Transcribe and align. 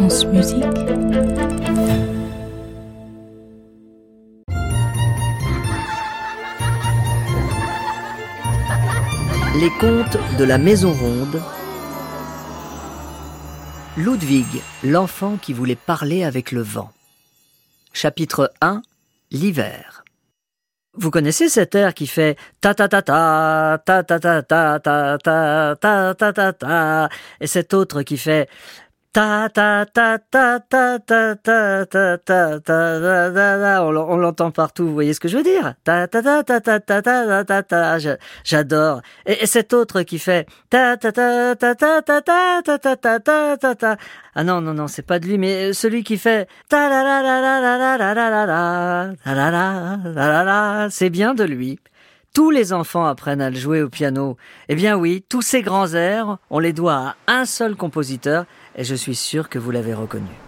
Les 0.00 0.10
contes 9.80 10.16
de 10.38 10.44
la 10.44 10.58
Maison 10.58 10.92
Ronde. 10.92 11.42
Ludwig, 13.96 14.46
l'enfant 14.84 15.36
qui 15.36 15.52
voulait 15.52 15.74
parler 15.74 16.22
avec 16.22 16.52
le 16.52 16.62
vent. 16.62 16.92
Chapitre 17.92 18.52
1 18.60 18.82
L'hiver. 19.32 20.04
Vous 20.94 21.10
connaissez 21.10 21.48
cet 21.48 21.74
air 21.74 21.92
qui 21.92 22.06
fait 22.06 22.36
ta 22.60 22.72
ta 22.72 22.88
ta 22.88 23.02
ta 23.02 23.78
ta 23.84 24.02
ta 24.04 24.20
ta 24.20 24.42
ta 24.42 24.78
ta 24.78 25.18
ta 25.18 25.76
ta 25.76 26.14
ta 26.14 26.32
ta 26.32 26.52
ta 26.52 27.08
et 27.40 27.46
cet 27.48 27.74
autre 27.74 28.02
qui 28.02 28.16
fait 28.16 28.48
ta 29.12 29.48
ta 29.48 29.86
ta 29.86 30.18
ta 30.18 30.60
ta 30.60 30.98
ta 30.98 31.38
ta 31.38 31.86
ta 31.86 32.18
ta 32.18 32.60
ta 32.60 33.84
on 33.84 34.16
l'entend 34.16 34.50
partout, 34.50 34.86
vous 34.86 34.92
voyez 34.92 35.14
ce 35.14 35.20
que 35.20 35.28
je 35.28 35.36
veux 35.36 35.42
dire 35.42 35.74
Ta 35.84 36.06
ta 36.06 36.22
ta 36.22 36.42
ta 36.42 36.60
ta 36.60 36.80
ta 36.80 37.02
ta 37.02 37.44
ta 37.44 37.62
ta 37.62 37.98
j'adore. 38.44 39.00
Et 39.26 39.46
cet 39.46 39.72
autre 39.72 40.02
qui 40.02 40.18
fait 40.18 40.46
ta 40.70 40.96
ta 40.96 41.12
ta 41.12 41.56
ta 41.56 41.74
ta 41.74 42.02
ta 42.02 42.20
ta 42.22 42.62
ta 42.62 42.78
ta 42.78 43.18
ta 43.20 43.56
ta 43.56 43.74
ta 43.74 43.96
ah 44.34 44.44
non 44.44 44.60
non 44.60 44.74
non 44.74 44.86
c'est 44.88 45.02
pas 45.02 45.18
de 45.18 45.26
lui 45.26 45.38
mais 45.38 45.72
celui 45.72 46.04
qui 46.04 46.16
fait 46.18 46.48
ta 46.68 46.88
la 46.88 47.02
la 47.02 47.22
la 47.22 47.40
la 47.40 47.60
la 47.60 47.76
la 47.96 47.96
la 47.96 48.46
la 49.26 49.98
la 50.14 50.44
la 50.44 50.88
c'est 50.90 51.10
bien 51.10 51.34
de 51.34 51.44
lui. 51.44 51.78
Tous 52.34 52.50
les 52.50 52.72
enfants 52.72 53.06
apprennent 53.06 53.40
à 53.40 53.50
le 53.50 53.56
jouer 53.56 53.82
au 53.82 53.88
piano. 53.88 54.36
Eh 54.68 54.76
bien 54.76 54.96
oui, 54.96 55.24
tous 55.28 55.42
ces 55.42 55.62
grands 55.62 55.92
airs, 55.94 56.38
on 56.50 56.58
les 56.58 56.72
doit 56.72 57.16
à 57.26 57.32
un 57.32 57.46
seul 57.46 57.74
compositeur, 57.74 58.44
et 58.78 58.84
je 58.84 58.94
suis 58.94 59.16
sûr 59.16 59.48
que 59.48 59.58
vous 59.58 59.72
l'avez 59.72 59.92
reconnu. 59.92 60.47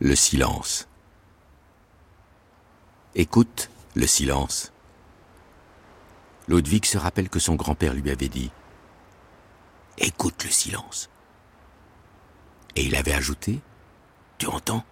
Le 0.00 0.16
silence. 0.16 0.88
Écoute 3.14 3.68
le 3.94 4.06
silence. 4.06 4.72
Ludwig 6.48 6.86
se 6.86 6.96
rappelle 6.96 7.28
que 7.28 7.38
son 7.38 7.54
grand-père 7.54 7.92
lui 7.92 8.10
avait 8.10 8.30
dit 8.30 8.50
Écoute 9.98 10.42
le 10.44 10.50
silence. 10.50 11.10
Et 12.76 12.84
il 12.84 12.96
avait 12.96 13.12
ajouté 13.12 13.60
Tu 14.38 14.46
entends? 14.46 14.84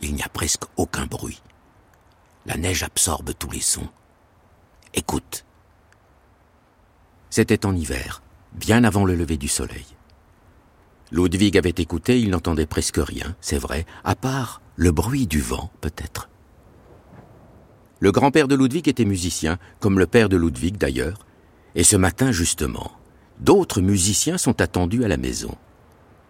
Il 0.00 0.14
n'y 0.14 0.22
a 0.22 0.28
presque 0.30 0.62
aucun 0.78 1.04
bruit. 1.04 1.42
La 2.46 2.56
neige 2.56 2.82
absorbe 2.82 3.34
tous 3.38 3.50
les 3.50 3.60
sons. 3.60 3.90
Écoute. 4.94 5.44
C'était 7.28 7.66
en 7.66 7.76
hiver, 7.76 8.22
bien 8.52 8.84
avant 8.84 9.04
le 9.04 9.14
lever 9.14 9.36
du 9.36 9.48
soleil. 9.48 9.97
Ludwig 11.10 11.56
avait 11.56 11.74
écouté, 11.76 12.20
il 12.20 12.30
n'entendait 12.30 12.66
presque 12.66 12.98
rien, 12.98 13.34
c'est 13.40 13.58
vrai, 13.58 13.86
à 14.04 14.14
part 14.14 14.60
le 14.76 14.92
bruit 14.92 15.26
du 15.26 15.40
vent, 15.40 15.70
peut-être. 15.80 16.28
Le 18.00 18.12
grand-père 18.12 18.46
de 18.46 18.54
Ludwig 18.54 18.88
était 18.88 19.04
musicien, 19.04 19.58
comme 19.80 19.98
le 19.98 20.06
père 20.06 20.28
de 20.28 20.36
Ludwig 20.36 20.76
d'ailleurs, 20.76 21.18
et 21.74 21.82
ce 21.82 21.96
matin 21.96 22.30
justement, 22.30 22.92
d'autres 23.40 23.80
musiciens 23.80 24.38
sont 24.38 24.60
attendus 24.60 25.04
à 25.04 25.08
la 25.08 25.16
maison. 25.16 25.54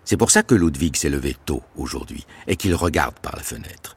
C'est 0.05 0.17
pour 0.17 0.31
ça 0.31 0.43
que 0.43 0.55
Ludwig 0.55 0.97
s'est 0.97 1.11
levé 1.11 1.37
tôt 1.44 1.62
aujourd'hui, 1.77 2.27
et 2.47 2.56
qu'il 2.56 2.75
regarde 2.75 3.19
par 3.21 3.37
la 3.37 3.43
fenêtre. 3.43 3.97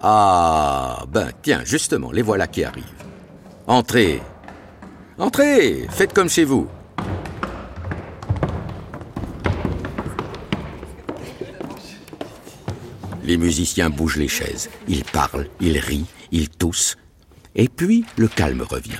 Ah, 0.00 1.04
ben 1.08 1.30
tiens, 1.42 1.62
justement, 1.64 2.12
les 2.12 2.22
voilà 2.22 2.46
qui 2.46 2.64
arrivent. 2.64 2.84
Entrez. 3.66 4.22
Entrez, 5.18 5.86
faites 5.90 6.14
comme 6.14 6.30
chez 6.30 6.44
vous. 6.44 6.68
Les 13.28 13.36
musiciens 13.36 13.90
bougent 13.90 14.16
les 14.16 14.26
chaises, 14.26 14.70
ils 14.88 15.04
parlent, 15.04 15.50
ils 15.60 15.76
rient, 15.78 16.06
ils 16.32 16.48
toussent, 16.48 16.96
et 17.54 17.68
puis 17.68 18.06
le 18.16 18.26
calme 18.26 18.62
revient. 18.62 18.96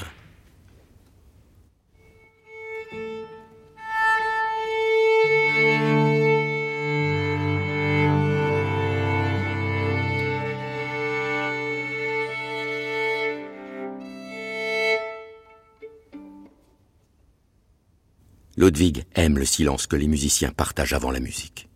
Ludwig 18.58 19.06
aime 19.14 19.38
le 19.38 19.46
silence 19.46 19.86
que 19.86 19.96
les 19.96 20.06
musiciens 20.06 20.50
partagent 20.50 20.92
avant 20.92 21.12
la 21.12 21.20
musique. 21.20 21.70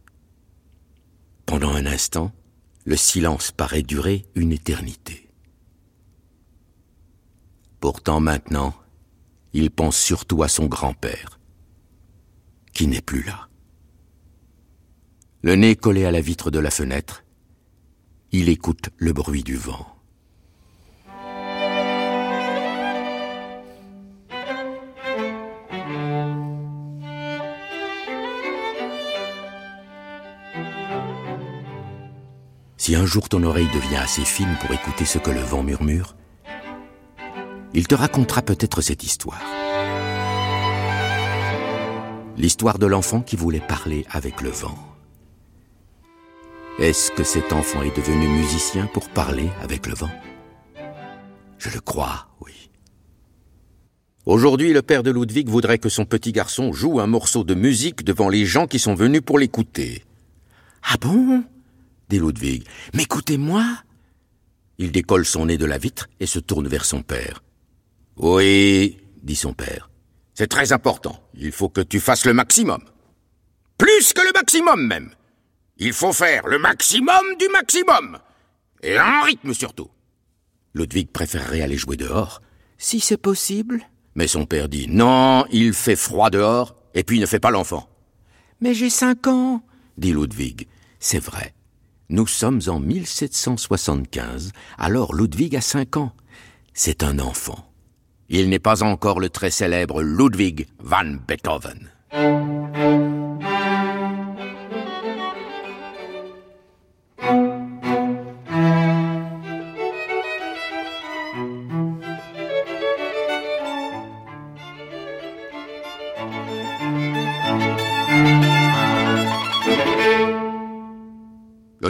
Pendant 1.47 1.71
un 1.71 1.87
instant, 1.87 2.31
le 2.85 2.97
silence 2.97 3.53
paraît 3.53 3.83
durer 3.83 4.27
une 4.35 4.53
éternité. 4.53 5.29
Pourtant 7.81 8.21
maintenant, 8.21 8.75
il 9.53 9.71
pense 9.71 9.97
surtout 9.97 10.43
à 10.43 10.49
son 10.49 10.67
grand-père, 10.67 11.41
qui 12.73 12.87
n'est 12.87 13.03
plus 13.03 13.23
là. 13.23 13.49
Le 15.43 15.57
nez 15.57 15.77
collé 15.77 16.05
à 16.05 16.13
la 16.13 16.21
vitre 16.21 16.51
de 16.51 16.59
la 16.59 16.71
fenêtre, 16.71 17.25
il 18.31 18.49
écoute 18.49 18.91
le 18.97 19.13
bruit 19.13 19.43
du 19.43 19.57
vent. 19.57 19.92
Si 32.83 32.97
un 32.97 33.07
jour 33.07 33.29
ton 33.29 33.45
oreille 33.45 33.69
devient 33.73 33.95
assez 34.03 34.25
fine 34.25 34.57
pour 34.61 34.73
écouter 34.73 35.05
ce 35.05 35.19
que 35.19 35.31
le 35.31 35.39
vent 35.39 35.63
murmure, 35.63 36.17
il 37.75 37.87
te 37.87 37.95
racontera 37.95 38.43
peut-être 38.43 38.81
cette 38.81 39.05
histoire. 39.05 39.41
L'histoire 42.37 42.81
de 42.81 42.87
l'enfant 42.87 43.21
qui 43.21 43.37
voulait 43.37 43.61
parler 43.61 44.05
avec 44.11 44.41
le 44.41 44.51
vent. 44.51 44.77
Est-ce 46.81 47.13
que 47.13 47.23
cet 47.23 47.53
enfant 47.53 47.83
est 47.83 47.97
devenu 47.97 48.27
musicien 48.27 48.89
pour 48.93 49.09
parler 49.11 49.49
avec 49.63 49.87
le 49.87 49.95
vent? 49.95 50.11
Je 51.59 51.71
le 51.71 51.81
crois, 51.81 52.31
oui. 52.45 52.69
Aujourd'hui, 54.27 54.73
le 54.73 54.83
père 54.83 55.05
de 55.05 55.13
Ludwig 55.13 55.49
voudrait 55.49 55.79
que 55.79 55.89
son 55.89 56.05
petit 56.05 56.33
garçon 56.33 56.73
joue 56.73 56.99
un 56.99 57.07
morceau 57.07 57.45
de 57.45 57.55
musique 57.55 58.03
devant 58.03 58.29
les 58.29 58.45
gens 58.45 58.67
qui 58.67 58.81
sont 58.81 58.97
venus 58.97 59.23
pour 59.25 59.39
l'écouter. 59.39 60.03
Ah 60.83 60.97
bon? 61.01 61.45
Dit 62.13 62.19
Ludwig. 62.19 62.65
M'écoutez-moi 62.95 63.65
Il 64.79 64.93
décolle 64.93 65.25
son 65.25 65.47
nez 65.47 65.57
de 65.57 65.65
la 65.65 65.79
vitre 65.79 66.09
et 66.21 66.27
se 66.27 66.39
tourne 66.39 66.69
vers 66.69 66.85
son 66.85 67.03
père. 67.03 67.43
Oui, 68.17 68.99
dit 69.23 69.37
son 69.37 69.55
père. 69.55 69.91
C'est 70.35 70.47
très 70.47 70.73
important. 70.73 71.19
Il 71.35 71.53
faut 71.53 71.71
que 71.71 71.81
tu 71.81 72.01
fasses 72.01 72.27
le 72.27 72.35
maximum. 72.35 72.83
Plus 73.79 74.13
que 74.13 74.21
le 74.21 74.33
maximum 74.35 74.87
même. 74.87 75.11
Il 75.79 75.95
faut 75.95 76.13
faire 76.13 76.47
le 76.47 76.59
maximum 76.59 77.37
du 77.39 77.49
maximum. 77.49 78.19
Et 78.83 79.01
en 79.01 79.23
rythme 79.23 79.55
surtout. 79.55 79.89
Ludwig 80.75 81.09
préférerait 81.11 81.63
aller 81.63 81.79
jouer 81.79 81.97
dehors. 81.97 82.43
Si 82.77 83.01
c'est 83.01 83.17
possible. 83.17 83.81
Mais 84.15 84.27
son 84.27 84.45
père 84.45 84.69
dit 84.69 84.87
Non, 84.89 85.47
il 85.51 85.73
fait 85.73 85.97
froid 85.97 86.29
dehors, 86.29 86.77
et 86.95 87.05
puis 87.05 87.21
ne 87.21 87.27
fait 87.27 87.41
pas 87.41 87.51
l'enfant. 87.51 87.89
Mais 88.61 88.75
j'ai 88.75 88.91
cinq 88.91 89.27
ans, 89.27 89.63
dit 89.97 90.13
Ludwig. 90.13 90.69
C'est 91.01 91.19
vrai. 91.19 91.55
Nous 92.13 92.27
sommes 92.27 92.61
en 92.67 92.79
1775, 92.79 94.53
alors 94.77 95.15
Ludwig 95.15 95.57
a 95.57 95.63
cinq 95.63 95.97
ans. 95.97 96.13
C'est 96.75 97.03
un 97.05 97.19
enfant. 97.19 97.65
Il 98.29 98.51
n'est 98.51 98.59
pas 98.59 98.83
encore 98.83 99.19
le 99.19 99.31
très 99.31 99.51
célèbre 99.51 100.03
Ludwig 100.03 100.67
van 100.79 101.17
Beethoven. 101.27 101.89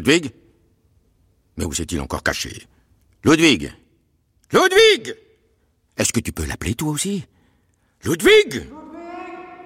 Ludwig 0.02 0.32
Mais 1.56 1.64
où 1.64 1.72
s'est-il 1.72 2.00
encore 2.00 2.25
caché? 2.25 2.66
Ludwig! 3.25 3.72
Ludwig! 4.52 5.14
Est-ce 5.96 6.12
que 6.12 6.19
tu 6.19 6.32
peux 6.32 6.44
l'appeler 6.44 6.75
toi 6.75 6.90
aussi? 6.90 7.25
Ludwig! 8.02 8.66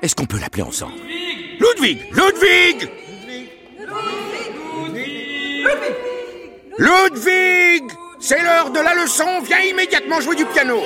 Est-ce 0.02 0.14
qu'on 0.14 0.26
peut 0.26 0.38
l'appeler 0.38 0.62
ensemble? 0.62 0.92
Ludwig! 1.58 2.00
Ludwig! 2.12 2.90
Ludwig! 6.76 7.92
C'est 8.20 8.42
l'heure 8.42 8.70
de 8.72 8.80
la 8.80 8.94
leçon, 8.94 9.40
viens 9.40 9.62
immédiatement 9.62 10.20
jouer 10.20 10.36
du 10.36 10.44
piano. 10.44 10.80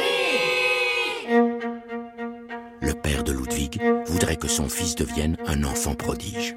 Le 2.81 2.93
père 2.93 3.25
de 3.25 3.32
Ludwig 3.32 3.82
voudrait 4.06 4.37
que 4.37 4.46
son 4.46 4.69
fils 4.69 4.94
devienne 4.94 5.37
un 5.49 5.64
enfant 5.64 5.96
prodige. 5.96 6.55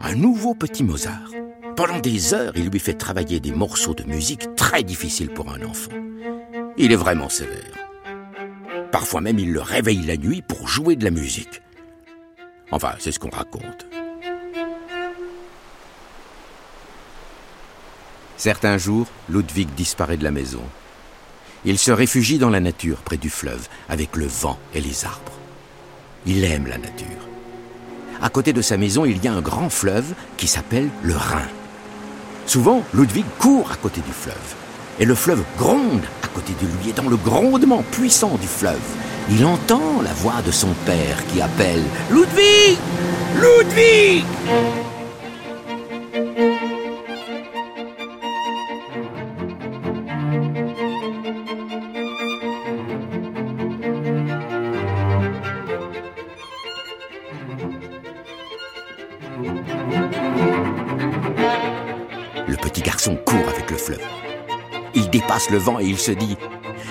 Un 0.00 0.14
nouveau 0.14 0.54
petit 0.54 0.82
Mozart. 0.82 1.30
Pendant 1.80 1.98
des 1.98 2.34
heures, 2.34 2.52
il 2.56 2.68
lui 2.68 2.78
fait 2.78 2.92
travailler 2.92 3.40
des 3.40 3.52
morceaux 3.52 3.94
de 3.94 4.02
musique 4.02 4.54
très 4.54 4.82
difficiles 4.82 5.30
pour 5.30 5.50
un 5.50 5.62
enfant. 5.62 5.92
Il 6.76 6.92
est 6.92 6.96
vraiment 6.96 7.30
sévère. 7.30 7.72
Parfois 8.92 9.22
même, 9.22 9.38
il 9.38 9.50
le 9.50 9.62
réveille 9.62 10.02
la 10.02 10.18
nuit 10.18 10.42
pour 10.42 10.68
jouer 10.68 10.94
de 10.94 11.04
la 11.04 11.10
musique. 11.10 11.62
Enfin, 12.70 12.92
c'est 12.98 13.12
ce 13.12 13.18
qu'on 13.18 13.30
raconte. 13.30 13.86
Certains 18.36 18.76
jours, 18.76 19.06
Ludwig 19.30 19.70
disparaît 19.74 20.18
de 20.18 20.24
la 20.24 20.32
maison. 20.32 20.62
Il 21.64 21.78
se 21.78 21.92
réfugie 21.92 22.36
dans 22.36 22.50
la 22.50 22.60
nature 22.60 22.98
près 22.98 23.16
du 23.16 23.30
fleuve, 23.30 23.68
avec 23.88 24.16
le 24.16 24.26
vent 24.26 24.58
et 24.74 24.82
les 24.82 25.06
arbres. 25.06 25.32
Il 26.26 26.44
aime 26.44 26.66
la 26.66 26.76
nature. 26.76 27.06
À 28.20 28.28
côté 28.28 28.52
de 28.52 28.60
sa 28.60 28.76
maison, 28.76 29.06
il 29.06 29.24
y 29.24 29.28
a 29.28 29.32
un 29.32 29.40
grand 29.40 29.70
fleuve 29.70 30.12
qui 30.36 30.46
s'appelle 30.46 30.90
le 31.02 31.16
Rhin. 31.16 31.48
Souvent, 32.46 32.82
Ludwig 32.94 33.24
court 33.38 33.70
à 33.72 33.76
côté 33.76 34.00
du 34.00 34.12
fleuve. 34.12 34.36
Et 34.98 35.04
le 35.04 35.14
fleuve 35.14 35.42
gronde 35.56 36.04
à 36.22 36.26
côté 36.28 36.52
de 36.60 36.66
lui. 36.66 36.90
Et 36.90 36.92
dans 36.92 37.08
le 37.08 37.16
grondement 37.16 37.82
puissant 37.90 38.36
du 38.40 38.46
fleuve, 38.46 38.80
il 39.30 39.44
entend 39.44 40.02
la 40.02 40.12
voix 40.12 40.42
de 40.44 40.50
son 40.50 40.74
père 40.84 41.24
qui 41.28 41.40
appelle 41.40 41.82
Ludwig 42.10 42.78
Ludwig 43.40 44.24
petit 62.60 62.82
garçon 62.82 63.16
court 63.16 63.48
avec 63.48 63.70
le 63.70 63.76
fleuve. 63.76 64.06
Il 64.94 65.08
dépasse 65.10 65.50
le 65.50 65.58
vent 65.58 65.78
et 65.80 65.84
il 65.84 65.98
se 65.98 66.12
dit 66.12 66.36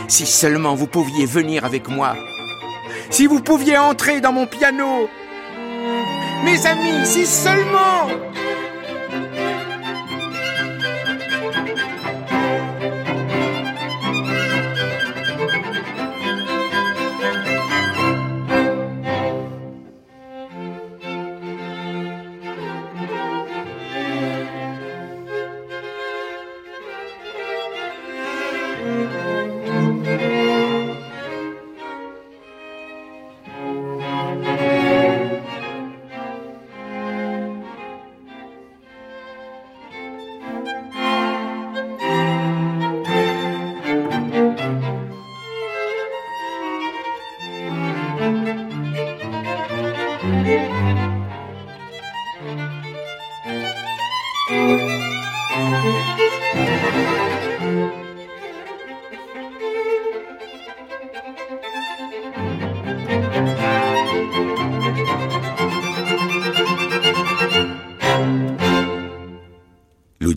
Si 0.08 0.26
seulement 0.26 0.76
vous 0.76 0.88
pouviez 0.88 1.26
venir 1.26 1.66
avec 1.66 1.88
moi. 1.88 2.16
Si 3.10 3.28
vous 3.28 3.42
pouviez 3.42 3.78
entrer 3.78 4.22
dans 4.22 4.32
mon 4.32 4.48
piano. 4.48 5.10
Mes 6.44 6.66
amis, 6.66 7.06
si 7.06 7.26
seulement 7.26 8.08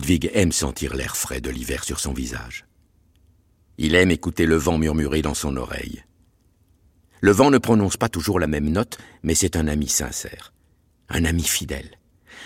Ludwig 0.03 0.31
aime 0.33 0.51
sentir 0.51 0.95
l'air 0.95 1.15
frais 1.15 1.39
de 1.39 1.49
l'hiver 1.49 1.85
sur 1.85 2.01
son 2.01 2.11
visage. 2.11 2.65
Il 3.77 3.95
aime 3.95 4.11
écouter 4.11 4.45
le 4.45 4.57
vent 4.57 4.77
murmurer 4.77 5.21
dans 5.21 5.33
son 5.33 5.55
oreille. 5.55 6.03
Le 7.21 7.31
vent 7.31 7.49
ne 7.49 7.57
prononce 7.57 7.95
pas 7.95 8.09
toujours 8.09 8.37
la 8.37 8.47
même 8.47 8.69
note, 8.69 8.97
mais 9.23 9.33
c'est 9.33 9.55
un 9.55 9.65
ami 9.65 9.87
sincère, 9.87 10.51
un 11.07 11.23
ami 11.23 11.43
fidèle, 11.43 11.99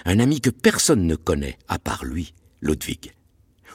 un 0.06 0.20
ami 0.20 0.40
que 0.40 0.52
personne 0.52 1.08
ne 1.08 1.16
connaît 1.16 1.58
à 1.68 1.80
part 1.80 2.06
lui, 2.06 2.36
Ludwig. 2.62 3.16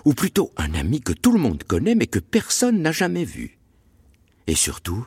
Ou 0.05 0.14
plutôt 0.14 0.52
un 0.56 0.75
ami 0.75 1.00
que 1.00 1.12
tout 1.12 1.32
le 1.32 1.40
monde 1.40 1.64
connaît 1.64 1.96
mais 1.96 2.06
que 2.06 2.20
personne 2.20 2.82
n'a 2.82 2.93
jamais 2.93 3.25
vu. 3.25 3.58
Et 4.46 4.55
surtout, 4.55 5.05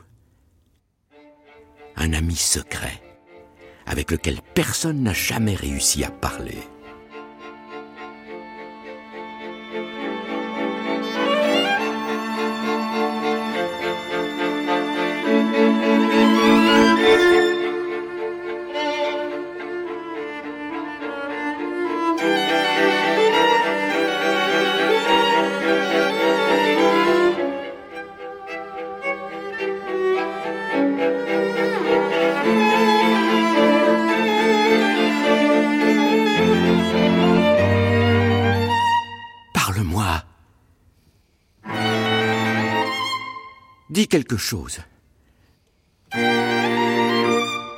un 1.96 2.12
ami 2.12 2.36
secret, 2.36 3.02
avec 3.86 4.10
lequel 4.10 4.40
personne 4.54 5.02
n'a 5.02 5.14
jamais 5.14 5.54
réussi 5.54 6.04
à 6.04 6.10
parler. 6.10 6.58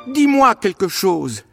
Dis-moi 0.08 0.54
quelque 0.56 0.88
chose. 0.88 1.44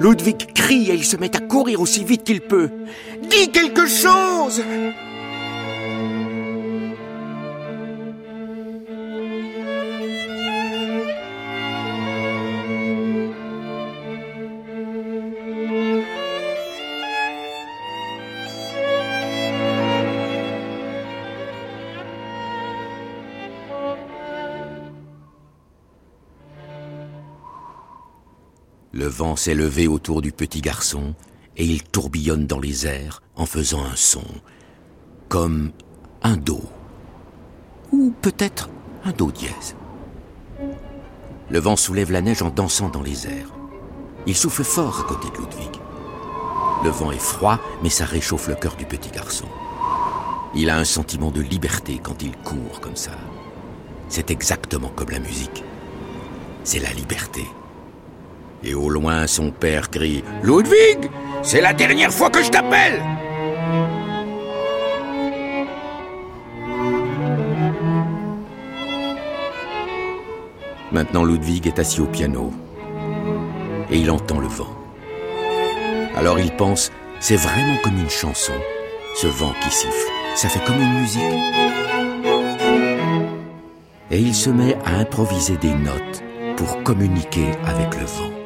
Ludwig 0.00 0.52
crie 0.54 0.90
et 0.90 0.94
il 0.94 1.04
se 1.04 1.16
met 1.16 1.34
à 1.36 1.40
courir 1.40 1.80
aussi 1.80 2.04
vite 2.04 2.24
qu'il 2.24 2.40
peut. 2.40 2.70
Dis 3.28 3.50
quelque 3.50 3.86
chose 3.86 4.62
Le 29.08 29.14
vent 29.14 29.36
s'est 29.36 29.54
levé 29.54 29.88
autour 29.88 30.20
du 30.20 30.32
petit 30.32 30.60
garçon 30.60 31.14
et 31.56 31.64
il 31.64 31.82
tourbillonne 31.82 32.46
dans 32.46 32.58
les 32.58 32.86
airs 32.86 33.22
en 33.36 33.46
faisant 33.46 33.82
un 33.82 33.96
son, 33.96 34.22
comme 35.30 35.70
un 36.22 36.36
do, 36.36 36.60
ou 37.90 38.12
peut-être 38.20 38.68
un 39.06 39.12
do 39.12 39.30
dièse. 39.32 39.76
Le 41.48 41.58
vent 41.58 41.76
soulève 41.76 42.12
la 42.12 42.20
neige 42.20 42.42
en 42.42 42.50
dansant 42.50 42.90
dans 42.90 43.00
les 43.00 43.26
airs. 43.26 43.50
Il 44.26 44.36
souffle 44.36 44.62
fort 44.62 45.00
à 45.00 45.04
côté 45.04 45.30
de 45.30 45.38
Ludwig. 45.38 45.80
Le 46.84 46.90
vent 46.90 47.10
est 47.10 47.18
froid, 47.18 47.58
mais 47.82 47.88
ça 47.88 48.04
réchauffe 48.04 48.48
le 48.48 48.56
cœur 48.56 48.76
du 48.76 48.84
petit 48.84 49.10
garçon. 49.10 49.48
Il 50.54 50.68
a 50.68 50.76
un 50.76 50.84
sentiment 50.84 51.30
de 51.30 51.40
liberté 51.40 51.98
quand 52.02 52.22
il 52.22 52.36
court 52.36 52.82
comme 52.82 52.96
ça. 52.96 53.12
C'est 54.10 54.30
exactement 54.30 54.92
comme 54.94 55.08
la 55.08 55.18
musique. 55.18 55.64
c'est 56.62 56.80
la 56.80 56.92
liberté. 56.92 57.46
Et 58.64 58.74
au 58.74 58.88
loin, 58.88 59.26
son 59.26 59.50
père 59.50 59.90
crie 59.90 60.24
Ludwig, 60.42 61.10
c'est 61.42 61.60
la 61.60 61.72
dernière 61.72 62.12
fois 62.12 62.30
que 62.30 62.42
je 62.42 62.50
t'appelle 62.50 63.02
Maintenant, 70.90 71.24
Ludwig 71.24 71.66
est 71.66 71.78
assis 71.78 72.00
au 72.00 72.06
piano 72.06 72.52
et 73.90 73.98
il 73.98 74.10
entend 74.10 74.40
le 74.40 74.48
vent. 74.48 74.74
Alors 76.16 76.38
il 76.38 76.50
pense, 76.50 76.90
c'est 77.20 77.36
vraiment 77.36 77.76
comme 77.84 77.98
une 77.98 78.10
chanson, 78.10 78.54
ce 79.14 79.26
vent 79.26 79.52
qui 79.62 79.70
siffle, 79.70 80.10
ça 80.34 80.48
fait 80.48 80.64
comme 80.64 80.80
une 80.80 81.00
musique. 81.00 81.22
Et 84.10 84.18
il 84.18 84.34
se 84.34 84.50
met 84.50 84.76
à 84.84 84.96
improviser 84.96 85.56
des 85.58 85.74
notes 85.74 86.22
pour 86.56 86.82
communiquer 86.82 87.50
avec 87.66 87.94
le 87.94 88.06
vent. 88.06 88.37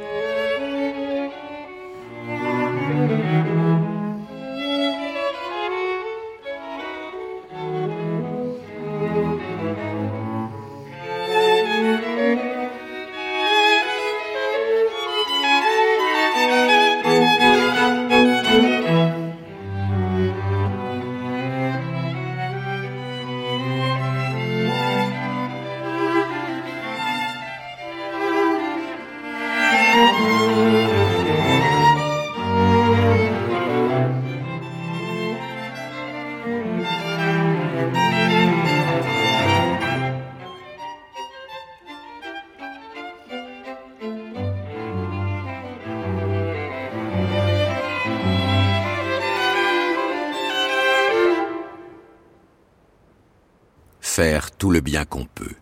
Faire 54.13 54.51
tout 54.51 54.71
le 54.71 54.81
bien 54.81 55.07
qu'on 55.07 55.25
peut. 55.25 55.55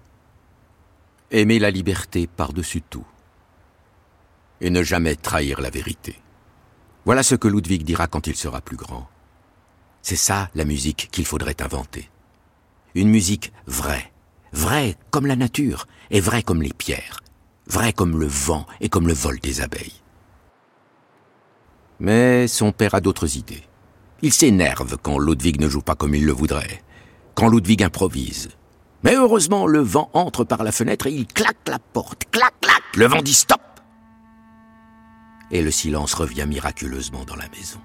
Aimer 1.30 1.60
la 1.60 1.70
liberté 1.70 2.26
par-dessus 2.26 2.82
tout. 2.82 3.06
Et 4.60 4.70
ne 4.70 4.82
jamais 4.82 5.14
trahir 5.14 5.60
la 5.60 5.70
vérité. 5.70 6.16
Voilà 7.04 7.22
ce 7.22 7.36
que 7.36 7.46
Ludwig 7.46 7.84
dira 7.84 8.08
quand 8.08 8.26
il 8.26 8.34
sera 8.34 8.60
plus 8.60 8.76
grand. 8.76 9.08
C'est 10.02 10.16
ça 10.16 10.50
la 10.56 10.64
musique 10.64 11.10
qu'il 11.12 11.26
faudrait 11.26 11.62
inventer. 11.62 12.10
Une 12.96 13.08
musique 13.08 13.52
vraie, 13.68 14.12
vraie 14.52 14.96
comme 15.12 15.26
la 15.26 15.36
nature, 15.36 15.86
et 16.10 16.18
vraie 16.18 16.42
comme 16.42 16.62
les 16.62 16.72
pierres, 16.72 17.20
vraie 17.68 17.92
comme 17.92 18.18
le 18.18 18.26
vent 18.26 18.66
et 18.80 18.88
comme 18.88 19.06
le 19.06 19.14
vol 19.14 19.38
des 19.38 19.60
abeilles. 19.60 20.02
Mais 22.00 22.48
son 22.48 22.72
père 22.72 22.96
a 22.96 23.00
d'autres 23.00 23.36
idées. 23.36 23.62
Il 24.22 24.32
s'énerve 24.32 24.96
quand 25.00 25.20
Ludwig 25.20 25.60
ne 25.60 25.68
joue 25.68 25.82
pas 25.82 25.94
comme 25.94 26.16
il 26.16 26.26
le 26.26 26.32
voudrait 26.32 26.82
quand 27.40 27.48
Ludwig 27.48 27.82
improvise. 27.82 28.50
Mais 29.02 29.14
heureusement, 29.14 29.66
le 29.66 29.80
vent 29.80 30.10
entre 30.12 30.44
par 30.44 30.62
la 30.62 30.72
fenêtre 30.72 31.06
et 31.06 31.12
il 31.12 31.26
claque 31.26 31.66
la 31.68 31.78
porte. 31.78 32.24
Clac, 32.30 32.52
clac 32.60 32.82
Le 32.94 33.06
vent 33.06 33.22
dit 33.22 33.32
stop 33.32 33.62
Et 35.50 35.62
le 35.62 35.70
silence 35.70 36.12
revient 36.12 36.44
miraculeusement 36.46 37.24
dans 37.24 37.36
la 37.36 37.48
maison. 37.48 37.80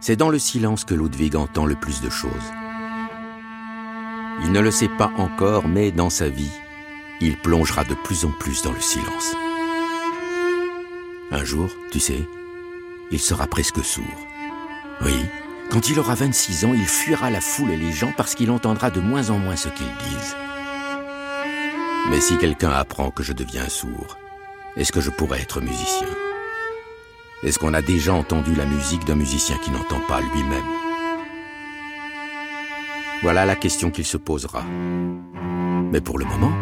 C'est 0.00 0.16
dans 0.16 0.28
le 0.28 0.38
silence 0.38 0.84
que 0.84 0.92
Ludwig 0.92 1.34
entend 1.34 1.64
le 1.64 1.76
plus 1.76 2.02
de 2.02 2.10
choses. 2.10 2.52
Il 4.44 4.52
ne 4.52 4.60
le 4.60 4.70
sait 4.70 4.90
pas 4.90 5.10
encore, 5.16 5.66
mais 5.66 5.92
dans 5.92 6.10
sa 6.10 6.28
vie, 6.28 6.52
il 7.22 7.38
plongera 7.38 7.84
de 7.84 7.94
plus 7.94 8.26
en 8.26 8.32
plus 8.32 8.60
dans 8.60 8.72
le 8.72 8.82
silence. 8.82 9.34
Un 11.30 11.44
jour, 11.44 11.70
tu 11.90 12.00
sais, 12.00 12.20
il 13.10 13.18
sera 13.18 13.46
presque 13.46 13.82
sourd. 13.82 14.04
Oui, 15.00 15.14
quand 15.70 15.88
il 15.88 15.98
aura 15.98 16.14
26 16.14 16.64
ans, 16.64 16.74
il 16.74 16.86
fuira 16.86 17.30
la 17.30 17.40
foule 17.40 17.70
et 17.70 17.76
les 17.76 17.92
gens 17.92 18.12
parce 18.16 18.34
qu'il 18.34 18.50
entendra 18.50 18.90
de 18.90 19.00
moins 19.00 19.30
en 19.30 19.38
moins 19.38 19.56
ce 19.56 19.68
qu'ils 19.68 19.86
disent. 19.86 20.36
Mais 22.10 22.20
si 22.20 22.38
quelqu'un 22.38 22.70
apprend 22.70 23.10
que 23.10 23.22
je 23.22 23.32
deviens 23.32 23.68
sourd, 23.68 24.16
est-ce 24.76 24.92
que 24.92 25.00
je 25.00 25.10
pourrais 25.10 25.40
être 25.40 25.60
musicien? 25.60 26.08
Est-ce 27.42 27.58
qu'on 27.58 27.74
a 27.74 27.82
déjà 27.82 28.14
entendu 28.14 28.54
la 28.54 28.64
musique 28.64 29.04
d'un 29.04 29.16
musicien 29.16 29.56
qui 29.58 29.70
n'entend 29.70 30.00
pas 30.08 30.20
lui-même? 30.20 30.64
Voilà 33.22 33.44
la 33.44 33.56
question 33.56 33.90
qu'il 33.90 34.04
se 34.04 34.16
posera. 34.16 34.62
Mais 35.90 36.00
pour 36.00 36.18
le 36.18 36.24
moment, 36.26 36.52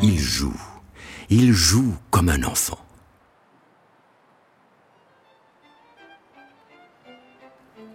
il 0.00 0.18
joue. 0.18 0.60
Il 1.28 1.52
joue 1.52 1.94
comme 2.10 2.28
un 2.28 2.42
enfant. 2.44 2.78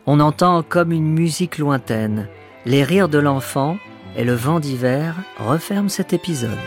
On 0.10 0.22
entend 0.22 0.64
comme 0.64 0.94
une 0.94 1.14
musique 1.14 1.58
lointaine 1.58 2.30
les 2.66 2.84
rires 2.84 3.10
de 3.10 3.18
l'enfant 3.18 3.78
et 4.16 4.24
le 4.24 4.34
vent 4.34 4.60
d'hiver 4.60 5.16
referment 5.38 5.90
cet 5.90 6.14
épisode. 6.14 6.58